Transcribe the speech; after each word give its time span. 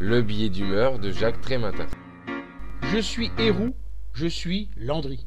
Le 0.00 0.22
billet 0.22 0.48
d'humeur 0.48 1.00
de 1.00 1.10
Jacques 1.10 1.40
Trématin. 1.40 1.88
Je 2.92 2.98
suis 2.98 3.32
Héroux, 3.36 3.74
je 4.14 4.28
suis 4.28 4.68
Landry. 4.76 5.26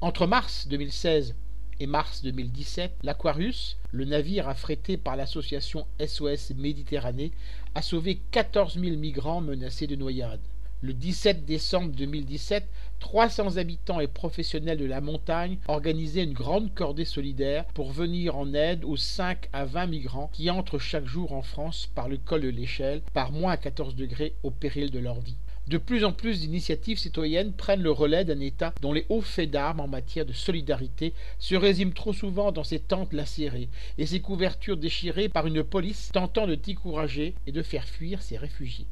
Entre 0.00 0.26
mars 0.26 0.66
2016 0.66 1.36
et 1.78 1.86
mars 1.86 2.22
2017, 2.24 2.96
l'Aquarius, 3.04 3.76
le 3.92 4.04
navire 4.04 4.48
affrété 4.48 4.96
par 4.96 5.14
l'association 5.14 5.86
SOS 6.04 6.50
Méditerranée, 6.56 7.30
a 7.76 7.82
sauvé 7.82 8.20
14 8.32 8.80
000 8.80 8.96
migrants 8.96 9.40
menacés 9.40 9.86
de 9.86 9.94
noyade. 9.94 10.40
Le 10.80 10.92
17 10.92 11.44
décembre 11.44 11.90
2017, 11.90 12.64
300 13.00 13.56
habitants 13.56 13.98
et 13.98 14.06
professionnels 14.06 14.78
de 14.78 14.84
la 14.84 15.00
montagne 15.00 15.58
organisaient 15.66 16.22
une 16.22 16.34
grande 16.34 16.72
cordée 16.72 17.04
solidaire 17.04 17.64
pour 17.74 17.90
venir 17.90 18.36
en 18.36 18.54
aide 18.54 18.84
aux 18.84 18.96
5 18.96 19.48
à 19.52 19.64
20 19.64 19.86
migrants 19.88 20.30
qui 20.32 20.48
entrent 20.50 20.78
chaque 20.78 21.06
jour 21.06 21.32
en 21.32 21.42
France 21.42 21.88
par 21.96 22.08
le 22.08 22.16
col 22.16 22.42
de 22.42 22.48
l'Échelle, 22.48 23.02
par 23.12 23.32
moins 23.32 23.56
14 23.56 23.96
degrés 23.96 24.36
au 24.44 24.52
péril 24.52 24.92
de 24.92 25.00
leur 25.00 25.18
vie. 25.18 25.34
De 25.66 25.78
plus 25.78 26.04
en 26.04 26.12
plus 26.12 26.42
d'initiatives 26.42 26.98
citoyennes 26.98 27.54
prennent 27.54 27.82
le 27.82 27.90
relais 27.90 28.24
d'un 28.24 28.38
État 28.38 28.72
dont 28.80 28.92
les 28.92 29.04
hauts 29.08 29.20
faits 29.20 29.50
d'armes 29.50 29.80
en 29.80 29.88
matière 29.88 30.26
de 30.26 30.32
solidarité 30.32 31.12
se 31.40 31.56
résument 31.56 31.92
trop 31.92 32.12
souvent 32.12 32.52
dans 32.52 32.62
ses 32.62 32.78
tentes 32.78 33.14
lacérées 33.14 33.68
et 33.98 34.06
ses 34.06 34.20
couvertures 34.20 34.76
déchirées 34.76 35.28
par 35.28 35.48
une 35.48 35.64
police 35.64 36.10
tentant 36.12 36.46
de 36.46 36.54
décourager 36.54 37.34
et 37.48 37.52
de 37.52 37.62
faire 37.62 37.88
fuir 37.88 38.22
ses 38.22 38.36
réfugiés. 38.36 38.86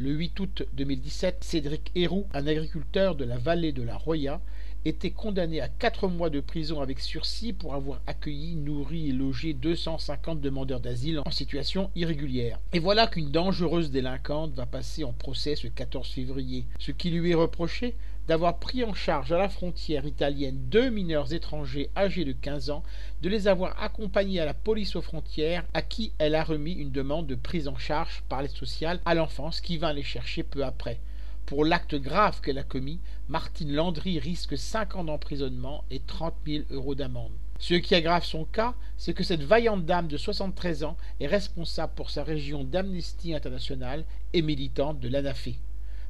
Le 0.00 0.12
8 0.12 0.38
août 0.38 0.62
2017, 0.74 1.38
Cédric 1.42 1.90
Héroux, 1.96 2.28
un 2.32 2.46
agriculteur 2.46 3.16
de 3.16 3.24
la 3.24 3.36
vallée 3.36 3.72
de 3.72 3.82
la 3.82 3.96
Roya, 3.96 4.40
était 4.88 5.10
condamné 5.10 5.60
à 5.60 5.68
quatre 5.68 6.08
mois 6.08 6.30
de 6.30 6.40
prison 6.40 6.80
avec 6.80 7.00
sursis 7.00 7.52
pour 7.52 7.74
avoir 7.74 8.00
accueilli, 8.06 8.56
nourri 8.56 9.10
et 9.10 9.12
logé 9.12 9.52
250 9.52 10.40
demandeurs 10.40 10.80
d'asile 10.80 11.20
en 11.24 11.30
situation 11.30 11.90
irrégulière. 11.94 12.58
Et 12.72 12.78
voilà 12.78 13.06
qu'une 13.06 13.30
dangereuse 13.30 13.90
délinquante 13.90 14.54
va 14.54 14.66
passer 14.66 15.04
en 15.04 15.12
procès 15.12 15.56
ce 15.56 15.68
14 15.68 16.08
février. 16.08 16.64
Ce 16.78 16.90
qui 16.90 17.10
lui 17.10 17.30
est 17.30 17.34
reproché, 17.34 17.94
d'avoir 18.28 18.58
pris 18.58 18.84
en 18.84 18.92
charge 18.92 19.32
à 19.32 19.38
la 19.38 19.48
frontière 19.48 20.04
italienne 20.04 20.58
deux 20.68 20.90
mineurs 20.90 21.32
étrangers 21.32 21.90
âgés 21.96 22.24
de 22.24 22.32
15 22.32 22.70
ans, 22.70 22.82
de 23.22 23.28
les 23.28 23.48
avoir 23.48 23.82
accompagnés 23.82 24.40
à 24.40 24.44
la 24.44 24.54
police 24.54 24.96
aux 24.96 25.02
frontières, 25.02 25.64
à 25.72 25.82
qui 25.82 26.12
elle 26.18 26.34
a 26.34 26.44
remis 26.44 26.72
une 26.72 26.92
demande 26.92 27.26
de 27.26 27.34
prise 27.34 27.68
en 27.68 27.78
charge 27.78 28.22
par 28.28 28.42
l'aide 28.42 28.50
sociale 28.50 29.00
à 29.06 29.14
l'enfance 29.14 29.60
qui 29.60 29.78
vint 29.78 29.94
les 29.94 30.02
chercher 30.02 30.42
peu 30.42 30.64
après. 30.64 31.00
Pour 31.48 31.64
l'acte 31.64 31.94
grave 31.94 32.42
qu'elle 32.42 32.58
a 32.58 32.62
commis, 32.62 33.00
Martine 33.30 33.72
Landry 33.72 34.18
risque 34.18 34.58
5 34.58 34.96
ans 34.96 35.04
d'emprisonnement 35.04 35.82
et 35.90 35.98
30 35.98 36.34
000 36.46 36.64
euros 36.70 36.94
d'amende. 36.94 37.32
Ce 37.58 37.72
qui 37.72 37.94
aggrave 37.94 38.26
son 38.26 38.44
cas, 38.44 38.74
c'est 38.98 39.14
que 39.14 39.24
cette 39.24 39.42
vaillante 39.42 39.86
dame 39.86 40.08
de 40.08 40.18
73 40.18 40.84
ans 40.84 40.98
est 41.20 41.26
responsable 41.26 41.94
pour 41.96 42.10
sa 42.10 42.22
région 42.22 42.64
d'Amnesty 42.64 43.32
International 43.32 44.04
et 44.34 44.42
militante 44.42 45.00
de 45.00 45.08
l'ANAFE. 45.08 45.48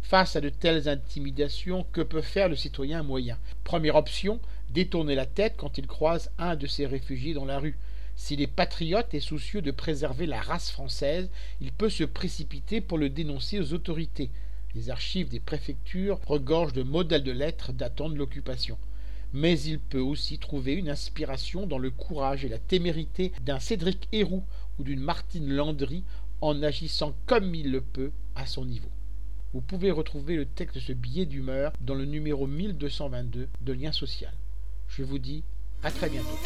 Face 0.02 0.34
à 0.34 0.40
de 0.40 0.48
telles 0.48 0.88
intimidations, 0.88 1.86
que 1.92 2.00
peut 2.00 2.20
faire 2.20 2.48
le 2.48 2.56
citoyen 2.56 3.04
moyen? 3.04 3.38
Première 3.62 3.94
option, 3.94 4.40
détourner 4.70 5.14
la 5.14 5.26
tête 5.26 5.54
quand 5.56 5.78
il 5.78 5.86
croise 5.86 6.32
un 6.38 6.56
de 6.56 6.66
ces 6.66 6.84
réfugiés 6.84 7.34
dans 7.34 7.44
la 7.44 7.60
rue. 7.60 7.78
S'il 8.16 8.40
est 8.40 8.48
patriote 8.48 9.14
et 9.14 9.20
soucieux 9.20 9.62
de 9.62 9.70
préserver 9.70 10.26
la 10.26 10.40
race 10.40 10.72
française, 10.72 11.30
il 11.60 11.70
peut 11.70 11.90
se 11.90 12.02
précipiter 12.02 12.80
pour 12.80 12.98
le 12.98 13.08
dénoncer 13.08 13.60
aux 13.60 13.72
autorités. 13.72 14.32
Les 14.78 14.90
archives 14.90 15.28
des 15.28 15.40
préfectures 15.40 16.20
regorgent 16.24 16.72
de 16.72 16.84
modèles 16.84 17.24
de 17.24 17.32
lettres 17.32 17.72
datant 17.72 18.08
de 18.08 18.14
l'occupation. 18.14 18.78
Mais 19.32 19.60
il 19.62 19.80
peut 19.80 19.98
aussi 19.98 20.38
trouver 20.38 20.74
une 20.74 20.88
inspiration 20.88 21.66
dans 21.66 21.78
le 21.78 21.90
courage 21.90 22.44
et 22.44 22.48
la 22.48 22.60
témérité 22.60 23.32
d'un 23.44 23.58
Cédric 23.58 24.06
Héroux 24.12 24.44
ou 24.78 24.84
d'une 24.84 25.00
Martine 25.00 25.52
Landry 25.52 26.04
en 26.40 26.62
agissant 26.62 27.12
comme 27.26 27.56
il 27.56 27.72
le 27.72 27.80
peut 27.80 28.12
à 28.36 28.46
son 28.46 28.66
niveau. 28.66 28.88
Vous 29.52 29.62
pouvez 29.62 29.90
retrouver 29.90 30.36
le 30.36 30.46
texte 30.46 30.76
de 30.76 30.80
ce 30.80 30.92
billet 30.92 31.26
d'humeur 31.26 31.72
dans 31.80 31.96
le 31.96 32.04
numéro 32.04 32.46
1222 32.46 33.48
de 33.60 33.72
Lien 33.72 33.90
Social. 33.90 34.32
Je 34.86 35.02
vous 35.02 35.18
dis 35.18 35.42
à 35.82 35.90
très 35.90 36.08
bientôt. 36.08 36.38